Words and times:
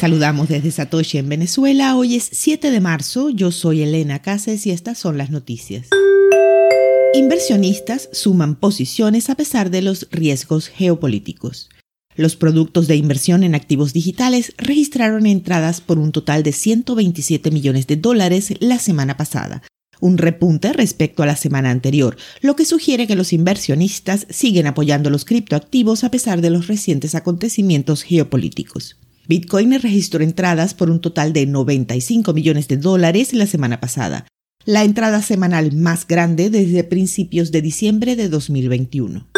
saludamos 0.00 0.48
desde 0.48 0.70
Satoshi 0.70 1.18
en 1.18 1.28
Venezuela. 1.28 1.94
Hoy 1.94 2.16
es 2.16 2.26
7 2.32 2.70
de 2.70 2.80
marzo. 2.80 3.28
Yo 3.28 3.52
soy 3.52 3.82
Elena 3.82 4.22
Cases 4.22 4.66
y 4.66 4.70
estas 4.70 4.96
son 4.96 5.18
las 5.18 5.30
noticias. 5.30 5.88
Inversionistas 7.12 8.08
suman 8.10 8.54
posiciones 8.54 9.28
a 9.28 9.34
pesar 9.34 9.68
de 9.68 9.82
los 9.82 10.08
riesgos 10.10 10.68
geopolíticos. 10.68 11.68
Los 12.16 12.34
productos 12.34 12.88
de 12.88 12.96
inversión 12.96 13.44
en 13.44 13.54
activos 13.54 13.92
digitales 13.92 14.54
registraron 14.56 15.26
entradas 15.26 15.82
por 15.82 15.98
un 15.98 16.12
total 16.12 16.44
de 16.44 16.52
127 16.52 17.50
millones 17.50 17.86
de 17.86 17.96
dólares 17.96 18.54
la 18.58 18.78
semana 18.78 19.18
pasada, 19.18 19.62
un 20.00 20.16
repunte 20.16 20.72
respecto 20.72 21.22
a 21.22 21.26
la 21.26 21.36
semana 21.36 21.70
anterior, 21.70 22.16
lo 22.40 22.56
que 22.56 22.64
sugiere 22.64 23.06
que 23.06 23.16
los 23.16 23.34
inversionistas 23.34 24.26
siguen 24.30 24.66
apoyando 24.66 25.10
los 25.10 25.26
criptoactivos 25.26 26.04
a 26.04 26.10
pesar 26.10 26.40
de 26.40 26.48
los 26.48 26.68
recientes 26.68 27.14
acontecimientos 27.14 28.02
geopolíticos. 28.02 28.96
Bitcoin 29.30 29.80
registró 29.80 30.24
entradas 30.24 30.74
por 30.74 30.90
un 30.90 31.00
total 31.00 31.32
de 31.32 31.46
95 31.46 32.32
millones 32.32 32.66
de 32.66 32.78
dólares 32.78 33.32
la 33.32 33.46
semana 33.46 33.78
pasada, 33.78 34.26
la 34.64 34.82
entrada 34.82 35.22
semanal 35.22 35.72
más 35.72 36.04
grande 36.04 36.50
desde 36.50 36.82
principios 36.82 37.52
de 37.52 37.62
diciembre 37.62 38.16
de 38.16 38.28
2021 38.28 39.28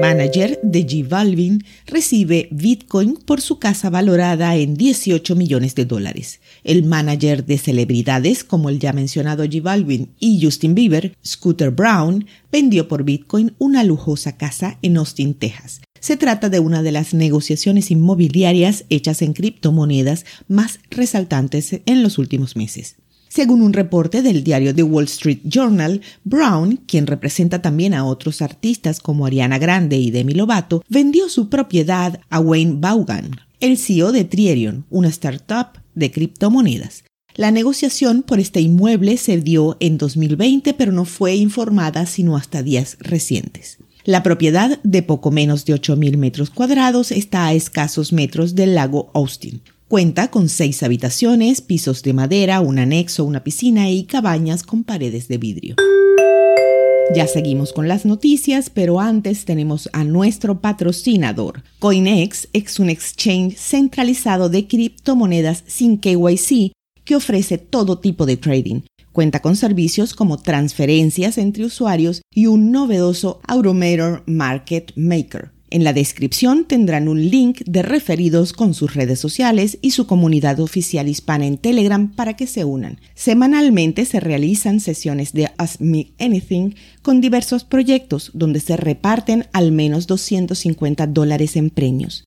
manager 0.00 0.58
de 0.62 0.86
G 0.86 1.06
Balvin, 1.06 1.62
recibe 1.86 2.48
Bitcoin 2.50 3.16
por 3.16 3.42
su 3.42 3.58
casa 3.58 3.90
valorada 3.90 4.56
en 4.56 4.74
18 4.74 5.36
millones 5.36 5.74
de 5.74 5.84
dólares. 5.84 6.40
El 6.64 6.84
manager 6.84 7.44
de 7.44 7.58
celebridades 7.58 8.42
como 8.42 8.70
el 8.70 8.78
ya 8.78 8.94
mencionado 8.94 9.44
G 9.44 9.60
Balvin 9.62 10.14
y 10.18 10.42
Justin 10.42 10.74
Bieber, 10.74 11.14
Scooter 11.22 11.70
Brown, 11.70 12.24
vendió 12.50 12.88
por 12.88 13.04
Bitcoin 13.04 13.52
una 13.58 13.84
lujosa 13.84 14.38
casa 14.38 14.78
en 14.80 14.96
Austin, 14.96 15.34
Texas. 15.34 15.82
Se 16.00 16.16
trata 16.16 16.48
de 16.48 16.60
una 16.60 16.82
de 16.82 16.92
las 16.92 17.12
negociaciones 17.12 17.90
inmobiliarias 17.90 18.84
hechas 18.88 19.20
en 19.20 19.34
criptomonedas 19.34 20.24
más 20.48 20.80
resaltantes 20.90 21.80
en 21.84 22.02
los 22.02 22.16
últimos 22.16 22.56
meses. 22.56 22.96
Según 23.28 23.62
un 23.62 23.72
reporte 23.72 24.22
del 24.22 24.42
diario 24.42 24.74
The 24.74 24.82
Wall 24.82 25.04
Street 25.04 25.40
Journal, 25.44 26.00
Brown, 26.24 26.80
quien 26.86 27.06
representa 27.06 27.62
también 27.62 27.94
a 27.94 28.04
otros 28.04 28.42
artistas 28.42 28.98
como 28.98 29.24
Ariana 29.24 29.58
Grande 29.58 29.98
y 29.98 30.10
Demi 30.10 30.32
Lovato, 30.32 30.82
vendió 30.88 31.28
su 31.28 31.48
propiedad 31.48 32.18
a 32.28 32.40
Wayne 32.40 32.78
Vaughan, 32.80 33.36
el 33.60 33.78
CEO 33.78 34.10
de 34.10 34.24
Trierion, 34.24 34.84
una 34.90 35.08
startup 35.08 35.78
de 35.94 36.10
criptomonedas. 36.10 37.04
La 37.36 37.52
negociación 37.52 38.22
por 38.22 38.40
este 38.40 38.60
inmueble 38.60 39.16
se 39.16 39.40
dio 39.40 39.76
en 39.78 39.96
2020, 39.96 40.74
pero 40.74 40.90
no 40.90 41.04
fue 41.04 41.36
informada 41.36 42.06
sino 42.06 42.36
hasta 42.36 42.62
días 42.62 42.96
recientes. 43.00 43.78
La 44.04 44.22
propiedad, 44.22 44.80
de 44.82 45.02
poco 45.02 45.30
menos 45.30 45.64
de 45.66 45.74
8.000 45.74 46.16
metros 46.16 46.50
cuadrados, 46.50 47.12
está 47.12 47.46
a 47.46 47.52
escasos 47.52 48.12
metros 48.12 48.54
del 48.54 48.74
lago 48.74 49.10
Austin. 49.12 49.60
Cuenta 49.88 50.30
con 50.30 50.48
seis 50.48 50.82
habitaciones, 50.82 51.60
pisos 51.60 52.02
de 52.02 52.12
madera, 52.12 52.60
un 52.60 52.78
anexo, 52.78 53.24
una 53.24 53.44
piscina 53.44 53.90
y 53.90 54.04
cabañas 54.04 54.62
con 54.62 54.84
paredes 54.84 55.28
de 55.28 55.38
vidrio. 55.38 55.76
Ya 57.14 57.26
seguimos 57.26 57.72
con 57.72 57.88
las 57.88 58.06
noticias, 58.06 58.70
pero 58.70 59.00
antes 59.00 59.44
tenemos 59.44 59.90
a 59.92 60.04
nuestro 60.04 60.60
patrocinador. 60.60 61.64
CoinEx 61.80 62.48
es 62.52 62.78
un 62.78 62.88
exchange 62.88 63.56
centralizado 63.56 64.48
de 64.48 64.68
criptomonedas 64.68 65.64
sin 65.66 65.98
KYC 65.98 66.72
que 67.04 67.16
ofrece 67.16 67.58
todo 67.58 67.98
tipo 67.98 68.26
de 68.26 68.36
trading. 68.36 68.82
Cuenta 69.12 69.40
con 69.40 69.56
servicios 69.56 70.14
como 70.14 70.38
transferencias 70.38 71.38
entre 71.38 71.64
usuarios 71.64 72.22
y 72.32 72.46
un 72.46 72.72
novedoso 72.72 73.40
Automator 73.46 74.22
Market 74.26 74.92
Maker 74.96 75.52
en 75.70 75.84
la 75.84 75.92
descripción 75.92 76.64
tendrán 76.64 77.06
un 77.06 77.30
link 77.30 77.62
de 77.64 77.82
referidos 77.82 78.52
con 78.52 78.74
sus 78.74 78.94
redes 78.94 79.20
sociales 79.20 79.78
y 79.80 79.92
su 79.92 80.06
comunidad 80.06 80.58
oficial 80.58 81.08
hispana 81.08 81.46
en 81.46 81.58
Telegram 81.58 82.12
para 82.12 82.34
que 82.34 82.48
se 82.48 82.64
unan. 82.64 82.98
Semanalmente 83.14 84.04
se 84.04 84.18
realizan 84.18 84.80
sesiones 84.80 85.32
de 85.32 85.50
Ask 85.58 85.80
Me 85.80 86.12
Anything 86.18 86.74
con 87.02 87.20
diversos 87.20 87.62
proyectos 87.64 88.32
donde 88.34 88.58
se 88.58 88.76
reparten 88.76 89.46
al 89.52 89.70
menos 89.70 90.08
250 90.08 91.06
dólares 91.06 91.54
en 91.54 91.70
premios. 91.70 92.24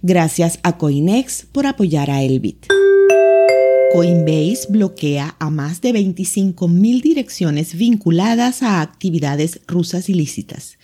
Gracias 0.00 0.60
a 0.62 0.78
Coinex 0.78 1.46
por 1.50 1.66
apoyar 1.66 2.10
a 2.10 2.22
Elbit. 2.22 2.66
Coinbase 3.94 4.66
bloquea 4.70 5.36
a 5.38 5.50
más 5.50 5.80
de 5.80 5.92
25.000 5.92 7.00
direcciones 7.00 7.76
vinculadas 7.76 8.64
a 8.64 8.80
actividades 8.80 9.60
rusas 9.68 10.08
ilícitas. 10.08 10.78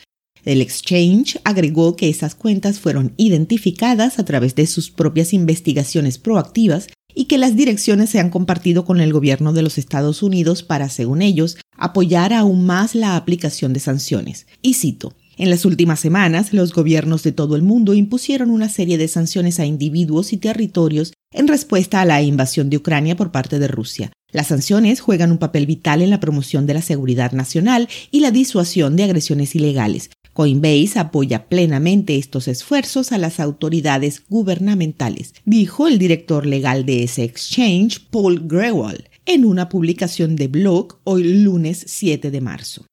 El 0.44 0.62
exchange 0.62 1.40
agregó 1.42 1.96
que 1.96 2.08
esas 2.08 2.36
cuentas 2.36 2.78
fueron 2.78 3.12
identificadas 3.16 4.20
a 4.20 4.24
través 4.24 4.54
de 4.54 4.68
sus 4.68 4.92
propias 4.92 5.32
investigaciones 5.32 6.18
proactivas 6.18 6.86
y 7.12 7.24
que 7.24 7.36
las 7.36 7.56
direcciones 7.56 8.10
se 8.10 8.20
han 8.20 8.30
compartido 8.30 8.84
con 8.84 9.00
el 9.00 9.12
gobierno 9.12 9.52
de 9.52 9.62
los 9.62 9.76
Estados 9.76 10.22
Unidos 10.22 10.62
para, 10.62 10.88
según 10.88 11.20
ellos, 11.20 11.56
apoyar 11.76 12.32
aún 12.32 12.64
más 12.64 12.94
la 12.94 13.16
aplicación 13.16 13.72
de 13.72 13.80
sanciones. 13.80 14.46
Y 14.62 14.74
cito, 14.74 15.16
en 15.36 15.50
las 15.50 15.64
últimas 15.64 15.98
semanas, 15.98 16.52
los 16.52 16.72
gobiernos 16.72 17.24
de 17.24 17.32
todo 17.32 17.56
el 17.56 17.62
mundo 17.62 17.92
impusieron 17.92 18.50
una 18.50 18.68
serie 18.68 18.98
de 18.98 19.08
sanciones 19.08 19.58
a 19.58 19.66
individuos 19.66 20.32
y 20.32 20.36
territorios 20.36 21.12
en 21.32 21.48
respuesta 21.48 22.00
a 22.00 22.04
la 22.04 22.22
invasión 22.22 22.70
de 22.70 22.76
Ucrania 22.76 23.16
por 23.16 23.32
parte 23.32 23.58
de 23.58 23.68
Rusia. 23.68 24.12
Las 24.32 24.48
sanciones 24.48 25.00
juegan 25.00 25.32
un 25.32 25.38
papel 25.38 25.66
vital 25.66 26.02
en 26.02 26.10
la 26.10 26.20
promoción 26.20 26.66
de 26.66 26.74
la 26.74 26.82
seguridad 26.82 27.32
nacional 27.32 27.88
y 28.10 28.20
la 28.20 28.30
disuasión 28.30 28.96
de 28.96 29.04
agresiones 29.04 29.54
ilegales, 29.54 30.10
Coinbase 30.32 30.98
apoya 30.98 31.48
plenamente 31.48 32.16
estos 32.16 32.48
esfuerzos 32.48 33.12
a 33.12 33.18
las 33.18 33.40
autoridades 33.40 34.22
gubernamentales, 34.28 35.34
dijo 35.44 35.88
el 35.88 35.98
director 35.98 36.46
legal 36.46 36.86
de 36.86 37.02
ese 37.02 37.24
exchange, 37.24 38.00
Paul 38.10 38.46
Grewal, 38.46 39.08
en 39.26 39.44
una 39.44 39.68
publicación 39.68 40.36
de 40.36 40.48
blog 40.48 40.98
hoy 41.04 41.24
lunes 41.24 41.84
7 41.86 42.30
de 42.30 42.40
marzo. 42.40 42.86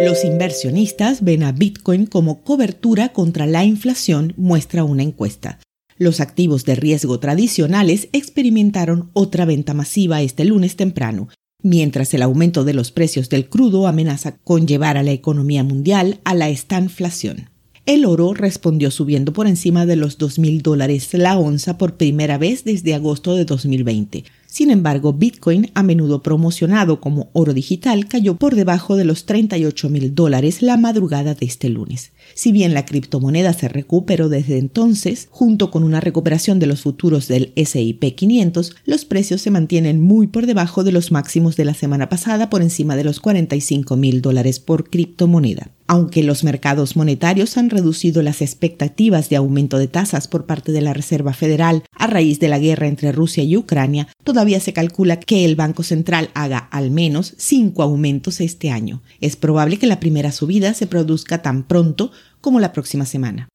Los 0.00 0.24
inversionistas 0.24 1.22
ven 1.22 1.42
a 1.42 1.52
Bitcoin 1.52 2.06
como 2.06 2.42
cobertura 2.42 3.08
contra 3.12 3.46
la 3.46 3.64
inflación, 3.64 4.32
muestra 4.36 4.84
una 4.84 5.02
encuesta. 5.02 5.58
Los 5.98 6.20
activos 6.20 6.64
de 6.64 6.76
riesgo 6.76 7.18
tradicionales 7.18 8.08
experimentaron 8.12 9.10
otra 9.14 9.44
venta 9.44 9.74
masiva 9.74 10.22
este 10.22 10.44
lunes 10.44 10.76
temprano, 10.76 11.28
mientras 11.60 12.14
el 12.14 12.22
aumento 12.22 12.64
de 12.64 12.72
los 12.72 12.92
precios 12.92 13.28
del 13.28 13.48
crudo 13.48 13.88
amenaza 13.88 14.38
con 14.38 14.68
llevar 14.68 14.96
a 14.96 15.02
la 15.02 15.10
economía 15.10 15.64
mundial 15.64 16.20
a 16.22 16.34
la 16.34 16.48
estanflación. 16.50 17.50
El 17.84 18.04
oro 18.04 18.32
respondió 18.32 18.92
subiendo 18.92 19.32
por 19.32 19.48
encima 19.48 19.86
de 19.86 19.96
los 19.96 20.18
2.000 20.18 20.62
dólares 20.62 21.08
la 21.14 21.36
onza 21.36 21.78
por 21.78 21.96
primera 21.96 22.38
vez 22.38 22.62
desde 22.62 22.94
agosto 22.94 23.34
de 23.34 23.44
2020, 23.44 24.24
sin 24.50 24.70
embargo, 24.70 25.12
Bitcoin, 25.12 25.70
a 25.74 25.82
menudo 25.82 26.22
promocionado 26.22 27.02
como 27.02 27.28
oro 27.34 27.52
digital, 27.52 28.08
cayó 28.08 28.36
por 28.36 28.54
debajo 28.54 28.96
de 28.96 29.04
los 29.04 29.26
38 29.26 29.90
mil 29.90 30.14
dólares 30.14 30.62
la 30.62 30.78
madrugada 30.78 31.34
de 31.34 31.44
este 31.44 31.68
lunes. 31.68 32.12
Si 32.32 32.50
bien 32.50 32.72
la 32.72 32.86
criptomoneda 32.86 33.52
se 33.52 33.68
recuperó 33.68 34.30
desde 34.30 34.56
entonces, 34.56 35.28
junto 35.30 35.70
con 35.70 35.84
una 35.84 36.00
recuperación 36.00 36.58
de 36.60 36.66
los 36.66 36.80
futuros 36.80 37.28
del 37.28 37.52
SIP 37.62 38.16
500, 38.16 38.74
los 38.86 39.04
precios 39.04 39.42
se 39.42 39.50
mantienen 39.50 40.00
muy 40.00 40.28
por 40.28 40.46
debajo 40.46 40.82
de 40.82 40.92
los 40.92 41.12
máximos 41.12 41.56
de 41.56 41.66
la 41.66 41.74
semana 41.74 42.08
pasada, 42.08 42.48
por 42.48 42.62
encima 42.62 42.96
de 42.96 43.04
los 43.04 43.20
45 43.20 43.96
mil 43.96 44.22
dólares 44.22 44.60
por 44.60 44.88
criptomoneda. 44.88 45.72
Aunque 45.90 46.22
los 46.22 46.44
mercados 46.44 46.96
monetarios 46.96 47.56
han 47.56 47.70
reducido 47.70 48.20
las 48.20 48.42
expectativas 48.42 49.30
de 49.30 49.36
aumento 49.36 49.78
de 49.78 49.88
tasas 49.88 50.28
por 50.28 50.44
parte 50.44 50.70
de 50.70 50.82
la 50.82 50.92
Reserva 50.92 51.32
Federal 51.32 51.82
a 51.92 52.06
raíz 52.06 52.38
de 52.40 52.48
la 52.48 52.58
guerra 52.58 52.88
entre 52.88 53.10
Rusia 53.10 53.42
y 53.42 53.56
Ucrania, 53.56 54.06
todavía 54.22 54.60
se 54.60 54.74
calcula 54.74 55.18
que 55.18 55.46
el 55.46 55.56
Banco 55.56 55.82
Central 55.82 56.28
haga 56.34 56.58
al 56.58 56.90
menos 56.90 57.32
cinco 57.38 57.82
aumentos 57.82 58.42
este 58.42 58.70
año. 58.70 59.02
Es 59.22 59.36
probable 59.36 59.78
que 59.78 59.86
la 59.86 59.98
primera 59.98 60.30
subida 60.30 60.74
se 60.74 60.86
produzca 60.86 61.40
tan 61.40 61.62
pronto 61.62 62.12
como 62.42 62.60
la 62.60 62.74
próxima 62.74 63.06
semana. 63.06 63.48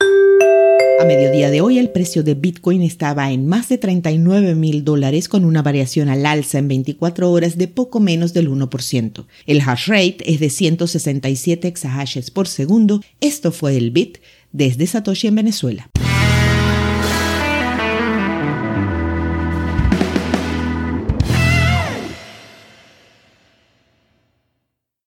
A 1.00 1.06
mediodía 1.06 1.50
de 1.50 1.62
hoy 1.62 1.80
el 1.80 1.90
precio 1.90 2.24
de 2.24 2.36
Bitcoin 2.36 2.82
estaba 2.82 3.32
en 3.32 3.48
más 3.48 3.68
de 3.68 3.78
39 3.78 4.56
mil 4.56 4.84
dólares 4.84 5.28
con 5.28 5.44
una 5.44 5.62
variación 5.62 6.08
al 6.08 6.26
alza 6.26 6.60
en 6.60 6.68
24 6.68 7.32
horas 7.32 7.58
de 7.58 7.68
poco 7.68 8.00
menos 8.00 8.34
del 8.34 8.50
1%. 8.50 9.26
El 9.46 9.62
hash 9.62 9.88
rate 9.88 10.18
es 10.26 10.40
de 10.40 10.50
167 10.50 11.68
exahashes 11.68 12.32
por 12.32 12.48
segundo. 12.48 13.02
Esto 13.20 13.52
fue 13.52 13.76
el 13.76 13.92
Bit 13.92 14.20
desde 14.52 14.88
Satoshi 14.88 15.28
en 15.28 15.36
Venezuela. 15.36 15.90